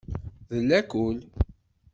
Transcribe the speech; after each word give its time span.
D 0.49 0.51
lakul. 0.69 1.17